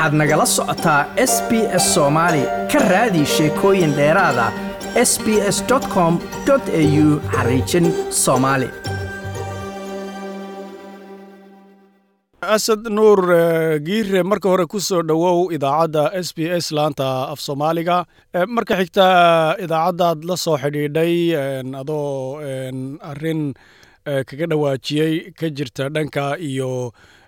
[0.00, 1.00] waxaad nagala socotaa
[1.30, 1.50] s b
[1.82, 2.42] s soomaali
[2.72, 4.46] ka raadi sheekooyin dheeraada
[5.10, 5.58] s b s
[5.94, 6.14] com
[6.50, 7.86] au xariijin
[8.22, 8.68] soomaali
[12.56, 13.20] asad nuur
[13.88, 17.96] giire marka hore ku soo dhowow idaacadda s b s laanta af soomaaliga.
[18.56, 19.06] Marka xigta
[19.64, 21.14] idaacaddaad la soo xidhiidhay
[21.82, 22.40] adoo
[23.10, 23.42] arrin
[24.28, 26.70] kaga dhawaajiyey ka jirta dhanka iyo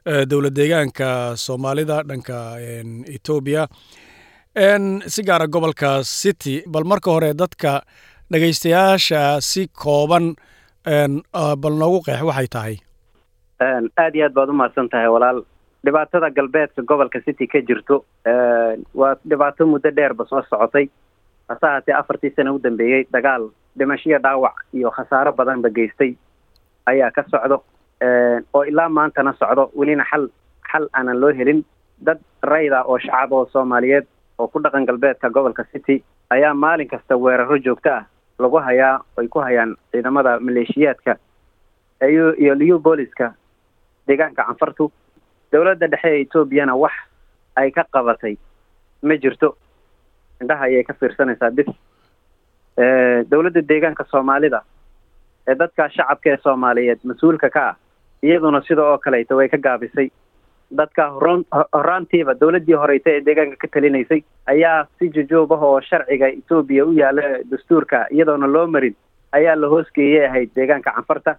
[0.06, 2.38] dowlad deegaanka soomaalida dhanka
[3.16, 3.66] etoobiya
[5.06, 7.82] si gaara gobolka city bal marka hore dadka
[8.32, 10.34] dhegaystayaasha si kooban
[11.62, 12.76] bal noogu qeex waxay tahay.
[14.02, 15.42] Aad iyo aad baad umahadsan tahay walaal.
[15.86, 18.04] Dhibaatada galbeedka gobolka city ka jirto
[18.94, 20.88] waa dhibaato muddo dheerba soo socotay.
[21.48, 26.14] Hase haatee afartii sano u dambeeyey dagaal dhimashiyo dhaawac iyo khasaaro badanba geystay
[26.86, 27.62] ayaa ka socdo
[28.54, 30.28] oo ilaa maantana socdo welina xal
[30.72, 31.64] xal aanan loo helin.
[32.06, 34.06] Dad rayda oo shacab oo soomaaliyeed
[34.38, 38.04] oo ku dhaqan galbeedka gobolka city ayaa maalin kasta weeraro joogto ah
[38.38, 41.16] lagu hayaa ay ku hayaan ciidamada maleeshiyaadka
[42.42, 43.34] iyo liu booliska
[44.08, 44.90] deegaanka canfartu
[45.52, 46.92] dowladda dhexe ee etoobiyana wax
[47.56, 48.34] ay ka qabatay.
[49.02, 49.56] Ma jirto.
[50.40, 51.68] Indhaha ayay ka fiirsanaysaa bis.
[53.30, 54.60] Dowladda deegaanka soomaalida
[55.48, 57.76] ee dadka shacabka ee soomaaliyeed mas'uulka ka ah
[58.22, 60.08] iyaduna sida oo kaleeto way ka gaabisay.
[60.78, 61.44] Dadka horon
[61.76, 66.92] horaantiiba dowladdii horeyta ee deegaanka ka talinaysay ayaa si jujuub ah oo sharciga etoobiya u
[67.00, 68.94] yaalla dastuurka iyadoona loo marin
[69.32, 71.36] ayaa la hoosgeeyay ahayd deegaanka canfarta.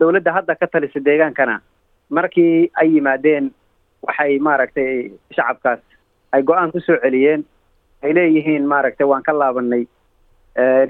[0.00, 1.60] Dowladda hadda ka talisa deegaankana
[2.10, 3.50] markii ay yimaadeen
[4.06, 5.80] waxay maaragtay shacabkaas
[6.32, 7.44] ay go'aan ku soo celiyeen
[8.02, 9.86] ay leeyihiin maaragtay waan ka laabanay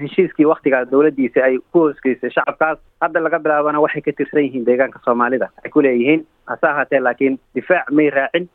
[0.01, 5.01] heshiiskii waktigaa dowladdiisa ay ku hoosgeysay shacabkaas hadda laga bilaabana waxay ka tirsan yihiin deegaanka
[5.05, 5.49] soomaalida.
[5.65, 8.49] Ay ku leeyihiin hase ahaatee laakiin difaac may raacin.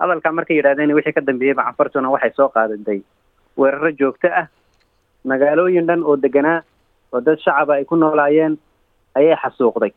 [0.00, 3.00] Hadalkaa markay yidhahdeen wixii ka dambeeyeyba canfartuna waxay soo qaadatay
[3.58, 4.46] weeraro joogto ah
[5.24, 6.62] magaalooyin dhan oo deganaa
[7.12, 8.58] oo dad shacaba ay ku noolaayeen
[9.18, 9.90] ayay xasuuqday.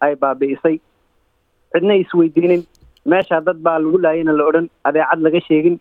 [0.00, 0.80] Ay baabi'isay.
[1.72, 2.66] Cidna isweydiinin
[3.06, 4.66] meesha dad baa lagu laayana la odhan.
[4.84, 5.78] Adeecad laga sheegin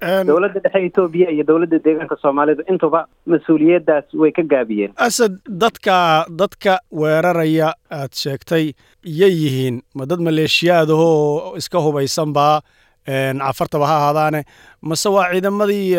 [0.00, 4.92] dowladda dhexe etoobiya iyo dowladda deegaanka soomaalida intuba mas'uuliyaddaas way ka gaabiyeen.
[4.96, 8.72] Asad dadka dadka weeraraya aad sheegtay
[9.20, 9.82] yay yihiin.
[9.94, 12.60] Ma dad maleeshiyaadahoo iska hubaysanbaa
[13.06, 14.42] cafartaba ha ahaadaane.
[14.82, 15.96] Mase waa ciidamadii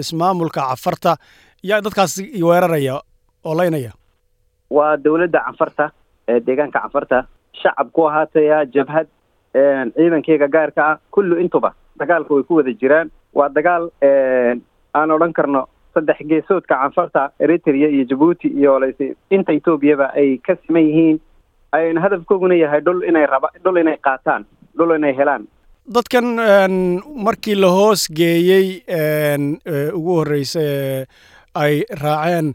[0.00, 1.16] ismaamulka cafarta?
[1.62, 3.00] Yaa dadkaas weeraraya
[3.44, 3.92] oo laynaya
[4.70, 5.90] waa dowladda canfarta
[6.28, 7.24] ee deegaanka canfarta
[7.62, 9.06] shacab ku ahaataya jabhad
[9.96, 10.98] ciidankeyga gaarka ah.
[11.10, 13.90] Kullu intuba dagaalka way ku wada jiraan waa dagaal
[14.94, 19.00] aan odhan karno saddex geesoodka canfarta eritrea iyo jabuuti iyo ls
[19.30, 21.18] inta etoobiyaba ay ka siman yihiin
[21.72, 24.44] ayna hadafkooguna yahay dhul inay raba dhul inay qaataan
[24.76, 25.44] dhul inay helaan.
[25.94, 26.26] Dadkan
[27.26, 28.66] markii la hoos geeyey
[29.98, 31.06] ugu horreysa ee
[31.54, 32.52] ay raaceen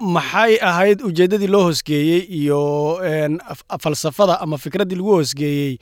[0.00, 2.60] maxay ahayd ujeeddadii loo hoosgeeyey iyo
[3.82, 5.78] falsafada ama fikraddii lagu hoosgeeyey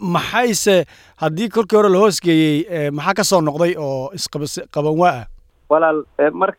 [0.00, 0.84] maxayse
[1.22, 5.10] haddii kolkii hore la hoosgeeyey maxaa ka soo noqday oo isqaban waa?
[5.22, 5.26] Ah
[5.72, 6.52] walaal mar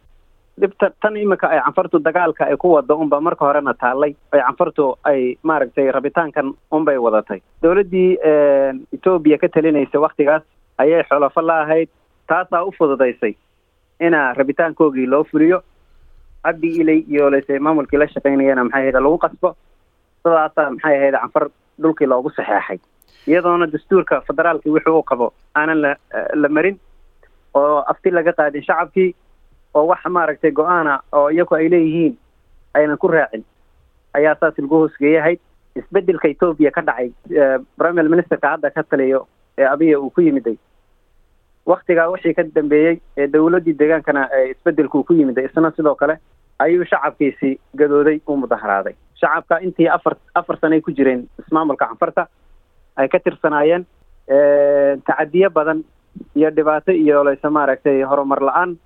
[0.59, 4.15] dhibta tan iminka ay canfartu dagaalka ay ku wado unba marka horena taallay.
[4.31, 7.41] Ay canfartu ay maaragtay rabitaankan unbay wadatay.
[7.63, 8.17] Dowladdii
[8.93, 10.43] etoobiya ka talinaysa waktigaas
[10.77, 11.89] ayay xolofo la ahayd.
[12.27, 13.33] Taasaa u fududaysay
[13.99, 15.61] ina rabitaankoogii loo fuliyo.
[16.43, 19.55] Cabdi ilay iyo lase maamulkii la shaqaynayana maxay ahayd lagu qasbo.
[20.23, 21.49] Sidaasaa maxay ahayd canfar
[21.81, 22.79] dhulkii loogu saxeexay
[23.27, 25.91] iyadoona dastuurka federaalki wixii uu qabo aanan la
[26.43, 26.77] la marin
[27.53, 29.09] oo afti laga qaadin shacabkii
[29.73, 32.13] oo wax maaragtay go'aana oo iyaku ay leeyihiin
[32.73, 33.43] aynan ku raacin
[34.13, 35.39] ayaa saas lagu hoosgeeyahayd
[35.81, 37.09] isbeddelka etoobiya ka dhacay
[37.77, 40.55] prime ministerka hadda ka taliyo ee abiya uu ku yimiday.
[41.65, 46.15] Waktigaa wixii ka dambeeyey ee dowladdii deegaankana isbedelku uu ku yimiday isna sidoo kale
[46.59, 47.51] ayuu shacabkiisi
[47.81, 52.27] gadooday u mudaharaaday shacabka intii afar afar sanay ku jireen ismaamulka canfarta
[52.97, 53.85] ay ka tirsanaayeen
[55.07, 55.83] tacadiyo badan
[56.35, 58.77] iyo dhibaato iyo layse maaragtay horumar la'aan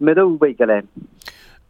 [0.00, 0.86] madow bay galeen.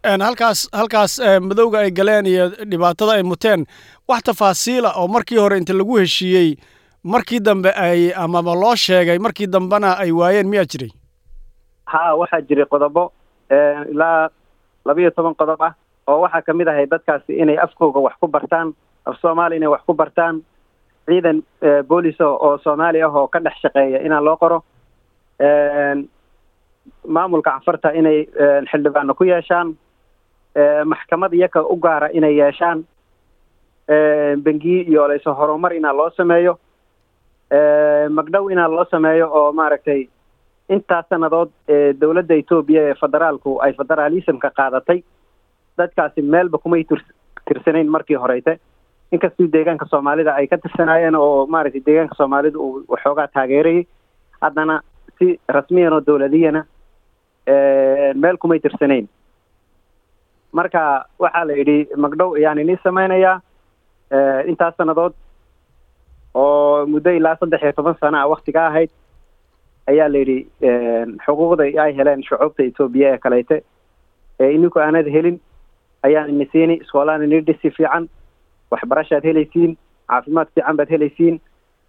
[0.05, 3.67] Halkaas halkaas madowga ay galeen iyo dhibaatada ay muteen
[4.09, 6.57] wax tafaasiila oo markii hore inta lagu heshiiyey
[7.05, 10.91] markii dambe ay amaba loo sheegay markii dambena ay waayeen miyaa jiray?
[11.87, 13.13] Ha waxaa jiray qodobo
[13.93, 14.29] ilaa
[14.85, 15.75] labiyo toban qodob ah
[16.07, 18.75] oo waxaa ka mid ahay dadkaasi inay afkooga wax ku bartaan
[19.07, 20.43] af soomaali inay wax ku bartaan
[21.07, 21.39] ciidan
[21.89, 24.59] boolis oo soomaali ah oo ka dhex shaqeeya inaan loo qoro
[27.15, 28.19] maamulka canfarta inay
[28.71, 29.75] xildhibaano ku yeeshaan
[30.93, 32.85] maxkamad iyaka u gaara inay yeeshaan
[34.45, 36.59] bengiye iyo layse horumar inaa loo sameeyo
[38.11, 40.07] magdhow inaa loo sameeyo oo maaragtay
[40.69, 41.51] intaas sannadood
[42.01, 44.99] dowladda etoobiya ee federaalku ay federaalismka qaadatay
[45.79, 47.01] dadkaasi meelba kumay tir
[47.49, 48.59] tirsanayn markii horeyte
[49.13, 53.85] inkastuu deegaanka soomaalida ay ka tirsanaayeen oo maaragtay deegaanka soomaalida uu waxoogaa taageerayay
[54.41, 54.81] haddana
[55.19, 56.65] si rasmiyan oo dowladiyana
[58.23, 59.07] meel kumay tirsanayn.
[60.53, 63.41] Marka waxaa la yidhi magdhow ayaan inii sameynayaa
[64.51, 65.13] intaas sannadood
[66.35, 68.91] oo muddo ilaa saddex iyo toban sana a waktiga ahayd
[69.87, 70.39] ayaa la yidhi
[71.25, 73.57] xuquuqda ay heleen shucuubta etoobiya ee kaleyte
[74.41, 75.39] ee ininku aanad helin
[76.03, 78.09] ayaan ini siini iskoolaan ini dhisi fiican
[78.71, 79.77] waxbarashaad helaysiin
[80.11, 81.41] caafimaad fiican baad helaysiin.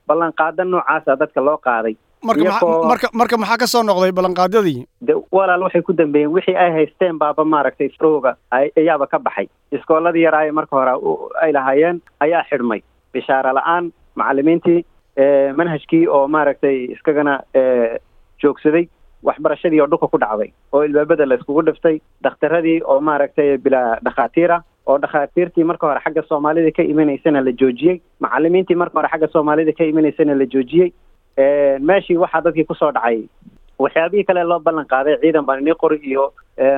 [0.08, 1.96] Ballanqaada noocaasa dadka loo qaaday.
[2.24, 7.18] Marka marka maxaa ka soo noqday ballanqaadyadii de walaal waxay ku dambeeyeen wixii ay haysteen
[7.20, 9.48] baaba maaragtay frowga ayaaba ka baxay.
[9.72, 10.94] Iskooladii yaraaye marka hore
[11.44, 12.82] ay lahaayeen ayaa xidhmay.
[13.14, 14.80] Bishaaro la'aan macalimiintii
[15.60, 17.42] manhajkii oo maaragtay iskagana
[18.44, 18.88] joogsaday
[19.24, 24.62] waxbarashadii oo dhulka ku dhacday oo ilbaabada la iskugu dhiftay dhakhtaradii oo maaragtay bilaa dhakhaatiira
[24.88, 27.98] oo dhakhaatiirtii marka hore xagga soomaalida ka imanaysana la joojiyey.
[28.20, 30.90] Macalimiintii marka hore xagga soomaalida ka imanaysana la joojiyey.
[31.90, 33.24] Meeshii waxaa dadkii ku soo dhacay
[33.80, 36.24] waxyaabihii kale loo ballan qaaday ciidan baan inii qori iyo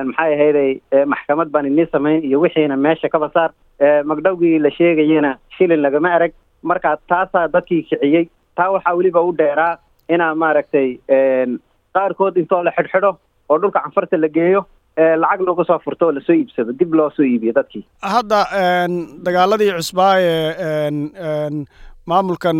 [0.08, 0.70] maxay ahayday
[1.12, 3.50] maxkamad baan inii samayn iyo wixiina meesha kaba saar
[4.04, 6.32] magdhowgii la sheegayena shilin lagama arag.
[6.62, 8.28] Marka taasaa dadkii kiciyey.
[8.56, 9.78] Taa waxaa weliba u dheeraa
[10.08, 10.98] inaa maaragtay
[11.94, 13.10] qaarkood intoo la xidhxidho
[13.48, 17.10] oo dhulka canfarta la geeyo lacag lagu soo furto oo la soo iibsado dib loo
[17.16, 17.84] soo iibiyo dadkii.
[18.02, 18.40] Hadda
[19.26, 20.90] dagaaladii cusbaa ee
[22.10, 22.58] maamulkan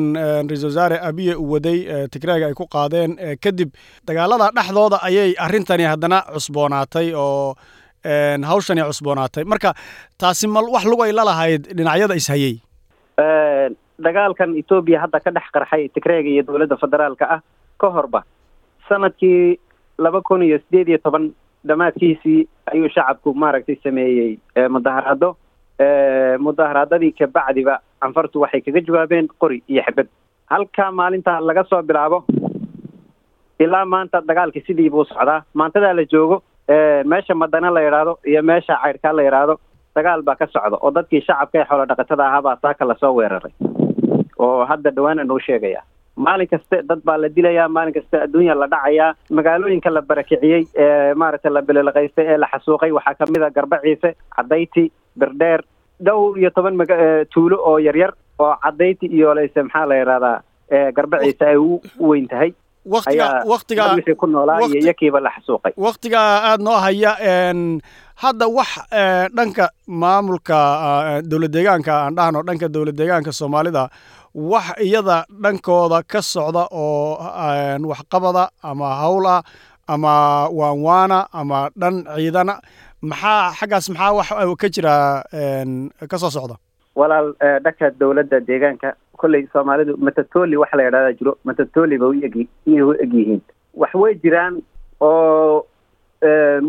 [0.51, 1.79] ra'isul wasaare abiye uu waday
[2.13, 3.71] tigraaga ay ku qaadeen kadib
[4.07, 7.55] dagaalada dhexdooda ayay arrintani haddana cusboonaatay oo
[8.51, 9.45] hawshani cusboonaatay.
[9.45, 9.75] Marka
[10.19, 12.55] taasi mal wax lug ay la lahayd dhinacyada ishayey
[14.07, 17.41] dagaalkan etoobiya hadda ka dhex qarxay tigreega iyo dowladda federaalka ah
[17.81, 18.21] ka horba
[18.89, 19.59] sannadkii
[19.99, 21.25] laba kun iyo sideed iyo toban
[21.69, 22.41] dhammaadkiisii
[22.73, 24.31] ayuu shacabku maaragtay sameeyey
[24.75, 25.31] mudaharaado
[26.47, 30.09] mudaharaadadii kabacdiba canfartu waxay kaga jawaabeen qori iyo xibad
[30.53, 32.19] halkaa maalintaa laga soo bilaabo
[33.65, 35.43] ilaa maanta dagaalkii sidii buu socdaa.
[35.55, 36.43] Maantadaa la joogo
[37.05, 39.55] meesha madana la yidhaahdo iyo meesha cayrkaa la yidhaahdo
[39.97, 43.53] dagaal baa ka socda oo dadkii shacabka ee xoolo dhaqatada ahaabaa saaka la soo weeraray.
[44.39, 45.83] Oo hadda dhawaana noo sheegaya
[46.27, 49.11] maalin kaste dad baa la dilayaa maalin kaste adduunya la dhacayaa.
[49.39, 54.11] Magaalooyinka la barakiciyey ee maaragtay la bililaqaystay ee la xasuuqay waxaa ka mid a garbaciise
[54.37, 54.85] cadayti
[55.21, 55.61] birdheer
[56.07, 56.75] dhowr iyo toban
[57.35, 60.37] tuulo oo yaryar oo cadayti iyo leyse maxaa la yidhahdaa
[60.97, 61.81] garbaciise ay u
[62.11, 62.51] weyn tahay.
[62.93, 65.73] Wixii ku noolaa iyo iyakiiba la xasuuqay.
[65.77, 67.13] waktiga aada noo haya
[68.23, 68.71] hadda wax
[69.37, 69.67] dhanka
[70.03, 70.57] maamulka
[71.31, 73.83] dowlad deegaanka aan dhahno dhanka dowlad deegaanka soomaalida
[74.35, 77.19] wax iyada dhankooda ka socda oo
[77.91, 79.43] waxqabada ama hawla
[79.89, 82.55] ama waanwaana ama dhan ciidana
[83.03, 84.29] maxaa xaggaas maxaa wax
[84.61, 84.95] ka jira
[86.11, 86.55] ka soo socda?
[86.95, 87.35] Walaal
[87.65, 91.33] dhanka dowladda deegaanka kolley soomaalidu matatoli waxa la yidhahdaa jiro.
[91.45, 92.37] Matatoli ba eg
[92.67, 93.41] u eg yihiin.
[93.75, 94.63] Wax way jiraan
[95.01, 95.67] oo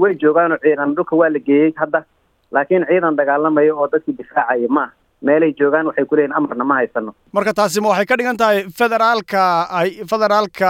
[0.02, 2.04] way joogaan oo ciidan dhulka waa la geeyey hadda.
[2.52, 4.90] Laakiin ciidan dagaalamayo oo dadkii difaacaya ma
[5.28, 7.12] meelay joogaan waxay ku leeyihiin amarna ma haysano.
[7.34, 9.44] Marka taasi ma waxay ka dhigan tahay federaalka
[9.82, 10.70] ay federaalka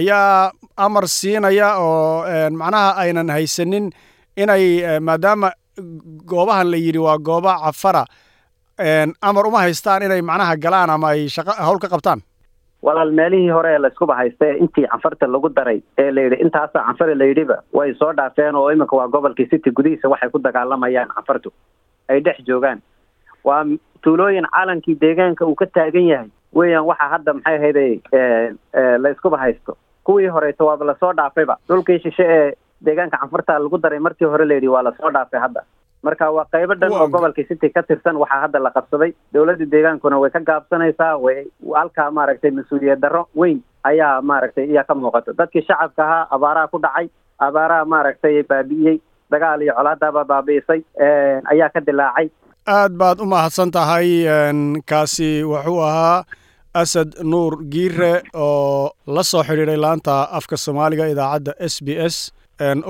[0.00, 0.50] ayaa
[0.86, 2.24] amar siinaya oo
[2.60, 3.90] macnaha aynan haysanin
[4.42, 4.64] inay
[5.08, 5.50] maadaama
[6.32, 8.04] goobahan la yidhi waa gooba cafara
[9.22, 12.22] amar uma haystaan inay macnaha galaan ama ay shaqa hawl ka qabtaan.
[12.84, 16.82] Walaal meelihii hore ee layskuba haysta ee intii canfarta lagu daray ee la yidhi intaasaa
[16.88, 21.08] canfari la yidhiba way soo dhaafeen oo iminka waa gobolkii city gudihiisa waxay ku dagaalamayaan
[21.14, 21.52] canfartu
[22.08, 22.82] ay dhex joogaan
[23.44, 23.64] waa
[24.02, 26.28] tuulooyin calankii deegaanka uu ka taagan yahay.
[26.54, 27.92] Weeyaan waxaa hadda maxay ahayday
[28.98, 32.52] layskuba haysto kuwii horeysa waaba la soo dhaafayba dhulkii shishe ee
[32.84, 35.62] deegaanka canfarta lagu daray markii hore la yidhi waa la soo dhaafay hadda.
[36.02, 39.12] Marka waa qaybo dhan oo gobolkii city ka tirsan waxaa hadda la qabsaday.
[39.32, 44.94] Dowladda deegaankuna way ka gaabsanaysaa way halkaa maaragtay mas'uuliyad darro weyn ayaa maaragtay iyaa ka
[44.94, 45.32] muuqato.
[45.32, 47.08] Dadkii shacabka ahaa abaaraha ku dhacay
[47.38, 50.80] abaaraha maaragtay baabi'iyey dagaal iyo colaadaaba baabi'isay
[51.52, 52.28] ayaa ka dilaacay
[52.66, 54.08] aad baad u mahadsan tahay
[54.90, 56.24] kaasi wuxuu ahaa
[56.82, 62.16] asad nuur giire oo la soo xidhiidhay laanta afka soomaaliga idaacadda s b s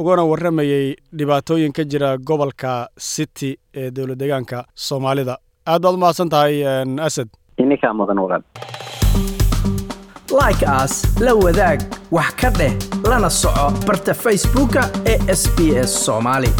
[0.00, 0.86] ugana warramayey
[1.18, 5.34] dhibaatooyin ka jira gobolka city ee dowlad deegaanka soomaalida.
[5.66, 6.54] Aad baad u mahadsan tahay
[7.08, 7.28] asad.
[7.58, 8.42] Ininkaa mudan walaal
[10.40, 10.92] like as
[11.24, 11.78] la wadaag
[12.16, 12.72] wax ka dheh
[13.10, 16.50] lana soco barta facebooka ee s b s soomaali